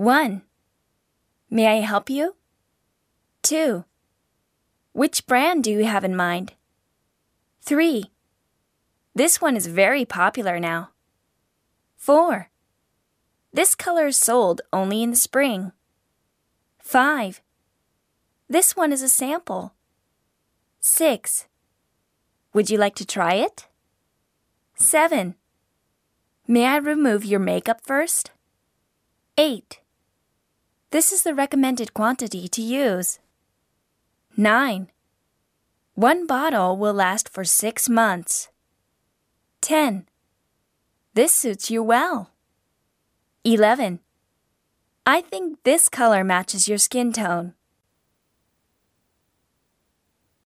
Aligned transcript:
1. 0.00 0.40
May 1.50 1.66
I 1.66 1.80
help 1.80 2.08
you? 2.08 2.34
2. 3.42 3.84
Which 4.92 5.26
brand 5.26 5.62
do 5.62 5.70
you 5.70 5.84
have 5.84 6.04
in 6.04 6.16
mind? 6.16 6.54
3. 7.60 8.04
This 9.14 9.42
one 9.42 9.58
is 9.58 9.66
very 9.66 10.06
popular 10.06 10.58
now. 10.58 10.88
4. 11.98 12.48
This 13.52 13.74
color 13.74 14.06
is 14.06 14.16
sold 14.16 14.62
only 14.72 15.02
in 15.02 15.10
the 15.10 15.16
spring. 15.16 15.72
5. 16.78 17.42
This 18.48 18.74
one 18.74 18.94
is 18.94 19.02
a 19.02 19.08
sample. 19.10 19.74
6. 20.80 21.46
Would 22.54 22.70
you 22.70 22.78
like 22.78 22.94
to 22.94 23.04
try 23.04 23.34
it? 23.34 23.66
7. 24.76 25.34
May 26.48 26.64
I 26.64 26.78
remove 26.78 27.22
your 27.22 27.38
makeup 27.38 27.82
first? 27.82 28.30
8. 29.36 29.80
This 30.90 31.12
is 31.12 31.22
the 31.22 31.36
recommended 31.36 31.94
quantity 31.94 32.48
to 32.48 32.60
use. 32.60 33.20
9. 34.36 34.90
One 35.94 36.26
bottle 36.26 36.76
will 36.76 36.94
last 36.94 37.28
for 37.28 37.44
six 37.44 37.88
months. 37.88 38.48
10. 39.60 40.08
This 41.14 41.32
suits 41.32 41.70
you 41.70 41.80
well. 41.84 42.32
11. 43.44 44.00
I 45.06 45.20
think 45.20 45.62
this 45.62 45.88
color 45.88 46.24
matches 46.24 46.66
your 46.66 46.78
skin 46.78 47.12
tone. 47.12 47.54